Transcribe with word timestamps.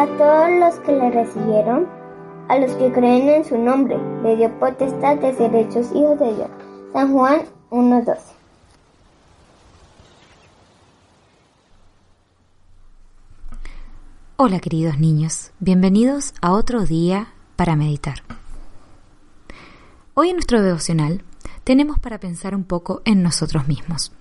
a 0.00 0.06
todos 0.16 0.50
los 0.58 0.80
que 0.80 0.92
le 0.92 1.10
recibieron, 1.10 1.86
a 2.48 2.58
los 2.58 2.72
que 2.76 2.90
creen 2.90 3.28
en 3.28 3.44
su 3.44 3.58
nombre. 3.58 3.98
Le 4.22 4.34
dio 4.34 4.58
potestad 4.58 5.18
de 5.18 5.34
ser 5.34 5.54
hijos 5.54 6.18
de 6.18 6.34
Dios. 6.36 6.48
San 6.94 7.12
Juan 7.12 7.42
1.12. 7.68 8.18
Hola 14.36 14.58
queridos 14.58 14.98
niños, 14.98 15.50
bienvenidos 15.58 16.32
a 16.40 16.52
otro 16.52 16.86
día 16.86 17.34
para 17.56 17.76
meditar. 17.76 18.22
Hoy 20.14 20.30
en 20.30 20.36
nuestro 20.36 20.62
devocional 20.62 21.22
tenemos 21.62 21.98
para 21.98 22.18
pensar 22.18 22.54
un 22.54 22.64
poco 22.64 23.02
en 23.04 23.22
nosotros 23.22 23.68
mismos. 23.68 24.12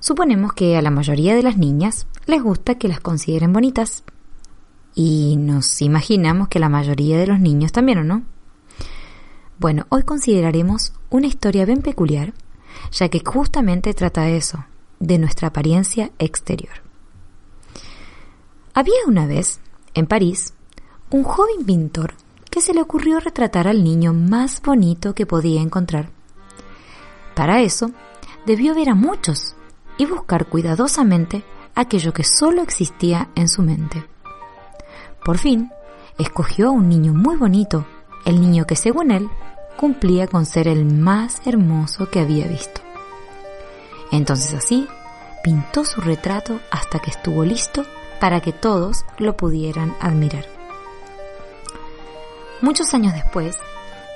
Suponemos 0.00 0.54
que 0.54 0.76
a 0.76 0.82
la 0.82 0.90
mayoría 0.90 1.36
de 1.36 1.44
las 1.44 1.56
niñas 1.56 2.08
les 2.26 2.42
gusta 2.42 2.74
que 2.74 2.88
las 2.88 2.98
consideren 2.98 3.52
bonitas 3.52 4.02
y 4.94 5.36
nos 5.36 5.82
imaginamos 5.82 6.48
que 6.48 6.58
la 6.58 6.68
mayoría 6.68 7.18
de 7.18 7.26
los 7.26 7.40
niños 7.40 7.72
también, 7.72 7.98
¿o 7.98 8.04
no? 8.04 8.22
Bueno, 9.58 9.86
hoy 9.90 10.02
consideraremos 10.02 10.92
una 11.10 11.26
historia 11.26 11.66
bien 11.66 11.82
peculiar, 11.82 12.32
ya 12.92 13.08
que 13.08 13.22
justamente 13.24 13.92
trata 13.94 14.22
de 14.22 14.36
eso, 14.36 14.64
de 14.98 15.18
nuestra 15.18 15.48
apariencia 15.48 16.10
exterior. 16.18 16.72
Había 18.72 18.94
una 19.06 19.26
vez, 19.26 19.60
en 19.94 20.06
París, 20.06 20.54
un 21.10 21.24
joven 21.24 21.64
pintor 21.66 22.14
que 22.50 22.60
se 22.60 22.74
le 22.74 22.82
ocurrió 22.82 23.20
retratar 23.20 23.68
al 23.68 23.84
niño 23.84 24.12
más 24.12 24.62
bonito 24.62 25.14
que 25.14 25.26
podía 25.26 25.60
encontrar. 25.60 26.10
Para 27.34 27.60
eso, 27.60 27.90
debió 28.46 28.74
ver 28.74 28.88
a 28.88 28.94
muchos 28.94 29.54
y 29.98 30.06
buscar 30.06 30.46
cuidadosamente 30.46 31.44
aquello 31.74 32.12
que 32.12 32.24
solo 32.24 32.62
existía 32.62 33.28
en 33.34 33.48
su 33.48 33.62
mente. 33.62 34.09
Por 35.24 35.38
fin, 35.38 35.70
escogió 36.18 36.68
a 36.68 36.70
un 36.70 36.88
niño 36.88 37.12
muy 37.12 37.36
bonito, 37.36 37.86
el 38.24 38.40
niño 38.40 38.66
que 38.66 38.76
según 38.76 39.10
él 39.10 39.28
cumplía 39.76 40.26
con 40.26 40.46
ser 40.46 40.68
el 40.68 40.84
más 40.84 41.46
hermoso 41.46 42.10
que 42.10 42.20
había 42.20 42.46
visto. 42.46 42.80
Entonces 44.12 44.54
así, 44.54 44.86
pintó 45.42 45.84
su 45.84 46.00
retrato 46.00 46.60
hasta 46.70 46.98
que 46.98 47.10
estuvo 47.10 47.44
listo 47.44 47.84
para 48.20 48.40
que 48.40 48.52
todos 48.52 49.04
lo 49.18 49.36
pudieran 49.36 49.94
admirar. 50.00 50.44
Muchos 52.60 52.92
años 52.92 53.14
después, 53.14 53.56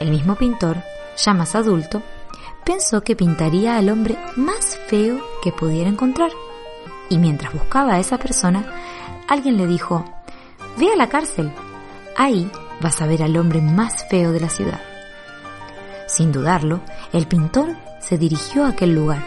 el 0.00 0.10
mismo 0.10 0.34
pintor, 0.34 0.82
ya 1.16 1.34
más 1.34 1.54
adulto, 1.54 2.02
pensó 2.64 3.02
que 3.02 3.16
pintaría 3.16 3.76
al 3.76 3.90
hombre 3.90 4.16
más 4.36 4.78
feo 4.86 5.20
que 5.42 5.52
pudiera 5.52 5.90
encontrar. 5.90 6.30
Y 7.10 7.18
mientras 7.18 7.52
buscaba 7.52 7.94
a 7.94 7.98
esa 7.98 8.16
persona, 8.16 8.64
alguien 9.28 9.58
le 9.58 9.66
dijo, 9.66 10.04
ve 10.80 10.90
a 10.90 10.96
la 10.96 11.10
cárcel, 11.10 11.52
ahí 12.16 12.50
vas 12.80 13.02
a 13.02 13.06
ver 13.06 13.22
al 13.22 13.36
hombre 13.36 13.60
más 13.60 14.06
feo 14.08 14.32
de 14.32 14.40
la 14.40 14.48
ciudad. 14.48 14.80
Sin 16.08 16.32
dudarlo, 16.32 16.80
el 17.12 17.26
pintor 17.26 17.76
se 18.00 18.16
dirigió 18.16 18.64
a 18.64 18.70
aquel 18.70 18.94
lugar 18.94 19.22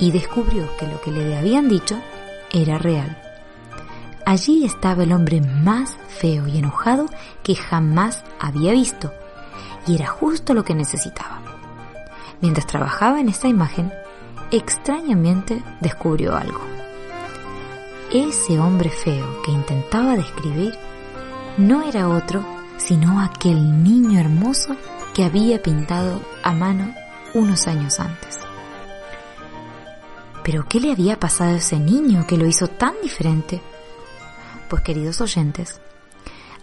y 0.00 0.10
descubrió 0.10 0.76
que 0.76 0.88
lo 0.88 1.00
que 1.00 1.12
le 1.12 1.38
habían 1.38 1.68
dicho 1.68 1.96
era 2.50 2.78
real. 2.78 3.16
Allí 4.26 4.64
estaba 4.64 5.04
el 5.04 5.12
hombre 5.12 5.40
más 5.40 5.96
feo 6.08 6.48
y 6.48 6.58
enojado 6.58 7.06
que 7.44 7.54
jamás 7.54 8.24
había 8.40 8.72
visto, 8.72 9.12
y 9.86 9.94
era 9.94 10.08
justo 10.08 10.52
lo 10.52 10.64
que 10.64 10.74
necesitaba. 10.74 11.40
Mientras 12.40 12.66
trabajaba 12.66 13.20
en 13.20 13.28
esa 13.28 13.46
imagen, 13.46 13.92
extrañamente 14.50 15.62
descubrió 15.80 16.36
algo. 16.36 16.81
Ese 18.12 18.58
hombre 18.58 18.90
feo 18.90 19.42
que 19.42 19.50
intentaba 19.50 20.16
describir 20.16 20.74
no 21.56 21.82
era 21.82 22.08
otro 22.08 22.44
sino 22.76 23.20
aquel 23.20 23.82
niño 23.82 24.18
hermoso 24.18 24.76
que 25.14 25.24
había 25.24 25.62
pintado 25.62 26.20
a 26.42 26.52
mano 26.52 26.94
unos 27.34 27.66
años 27.66 28.00
antes. 28.00 28.38
Pero 30.42 30.66
¿qué 30.68 30.80
le 30.80 30.92
había 30.92 31.20
pasado 31.20 31.52
a 31.52 31.58
ese 31.58 31.78
niño 31.78 32.26
que 32.26 32.36
lo 32.36 32.46
hizo 32.46 32.66
tan 32.66 32.94
diferente 33.02 33.60
pues 34.72 34.84
queridos 34.84 35.20
oyentes, 35.20 35.82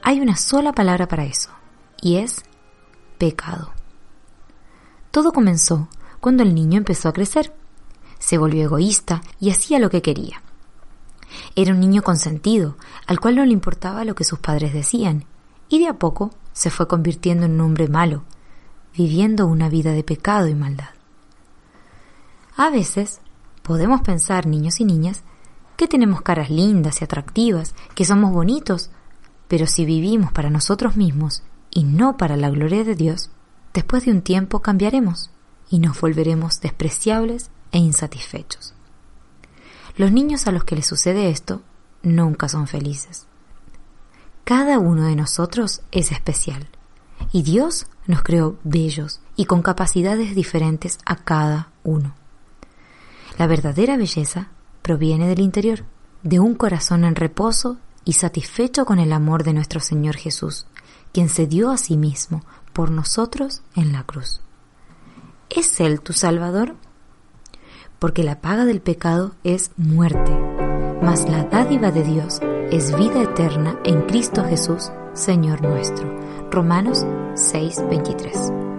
hay 0.01 0.19
una 0.19 0.35
sola 0.35 0.73
palabra 0.73 1.07
para 1.07 1.25
eso, 1.25 1.51
y 2.01 2.15
es 2.15 2.41
pecado. 3.19 3.71
Todo 5.11 5.31
comenzó 5.31 5.87
cuando 6.19 6.41
el 6.41 6.55
niño 6.55 6.79
empezó 6.79 7.07
a 7.07 7.13
crecer. 7.13 7.53
Se 8.17 8.39
volvió 8.39 8.63
egoísta 8.63 9.21
y 9.39 9.51
hacía 9.51 9.77
lo 9.77 9.91
que 9.91 10.01
quería. 10.01 10.41
Era 11.55 11.73
un 11.73 11.79
niño 11.79 12.01
consentido, 12.01 12.77
al 13.07 13.19
cual 13.19 13.35
no 13.35 13.45
le 13.45 13.53
importaba 13.53 14.05
lo 14.05 14.15
que 14.15 14.23
sus 14.23 14.39
padres 14.39 14.73
decían, 14.73 15.25
y 15.67 15.79
de 15.79 15.87
a 15.87 15.93
poco 15.93 16.31
se 16.53 16.69
fue 16.69 16.87
convirtiendo 16.87 17.45
en 17.45 17.53
un 17.53 17.61
hombre 17.61 17.87
malo, 17.87 18.23
viviendo 18.95 19.47
una 19.47 19.69
vida 19.69 19.91
de 19.91 20.03
pecado 20.03 20.47
y 20.47 20.55
maldad. 20.55 20.89
A 22.57 22.69
veces 22.69 23.21
podemos 23.63 24.01
pensar, 24.01 24.45
niños 24.45 24.79
y 24.79 24.85
niñas, 24.85 25.23
que 25.77 25.87
tenemos 25.87 26.21
caras 26.21 26.49
lindas 26.49 26.99
y 26.99 27.05
atractivas, 27.05 27.73
que 27.95 28.03
somos 28.03 28.33
bonitos, 28.33 28.89
pero 29.47 29.65
si 29.65 29.85
vivimos 29.85 30.33
para 30.33 30.49
nosotros 30.49 30.97
mismos 30.97 31.43
y 31.71 31.83
no 31.83 32.17
para 32.17 32.35
la 32.35 32.49
gloria 32.49 32.83
de 32.83 32.95
Dios, 32.95 33.31
después 33.73 34.05
de 34.05 34.11
un 34.11 34.21
tiempo 34.21 34.61
cambiaremos 34.61 35.31
y 35.69 35.79
nos 35.79 36.01
volveremos 36.01 36.59
despreciables 36.59 37.51
e 37.71 37.77
insatisfechos. 37.77 38.73
Los 39.99 40.13
niños 40.13 40.47
a 40.47 40.53
los 40.53 40.63
que 40.63 40.77
les 40.77 40.87
sucede 40.87 41.29
esto 41.29 41.61
nunca 42.03 42.47
son 42.47 42.67
felices. 42.67 43.27
Cada 44.45 44.79
uno 44.79 45.03
de 45.03 45.17
nosotros 45.17 45.81
es 45.91 46.13
especial 46.13 46.69
y 47.33 47.43
Dios 47.43 47.85
nos 48.07 48.23
creó 48.23 48.57
bellos 48.63 49.19
y 49.35 49.43
con 49.43 49.61
capacidades 49.61 50.35
diferentes 50.35 50.99
a 51.05 51.17
cada 51.17 51.73
uno. 51.83 52.15
La 53.37 53.45
verdadera 53.45 53.97
belleza 53.97 54.47
proviene 54.83 55.27
del 55.27 55.41
interior, 55.41 55.83
de 56.23 56.39
un 56.39 56.55
corazón 56.55 57.03
en 57.03 57.15
reposo 57.15 57.75
y 58.05 58.13
satisfecho 58.13 58.85
con 58.85 58.99
el 58.99 59.11
amor 59.11 59.43
de 59.43 59.51
nuestro 59.51 59.81
Señor 59.81 60.15
Jesús, 60.15 60.65
quien 61.11 61.27
se 61.27 61.45
dio 61.45 61.71
a 61.71 61.77
sí 61.77 61.97
mismo 61.97 62.45
por 62.71 62.89
nosotros 62.89 63.63
en 63.75 63.91
la 63.91 64.03
cruz. 64.03 64.39
¿Es 65.49 65.81
Él 65.81 65.99
tu 65.99 66.13
Salvador? 66.13 66.77
Porque 67.99 68.23
la 68.23 68.39
paga 68.39 68.65
del 68.65 68.81
pecado 68.81 69.31
es 69.43 69.71
muerte, 69.77 70.31
mas 71.01 71.29
la 71.29 71.43
dádiva 71.43 71.91
de 71.91 72.03
Dios 72.03 72.39
es 72.71 72.97
vida 72.97 73.21
eterna 73.21 73.77
en 73.83 74.01
Cristo 74.03 74.43
Jesús, 74.43 74.91
Señor 75.13 75.61
nuestro. 75.61 76.07
Romanos 76.49 77.05
6:23. 77.35 78.78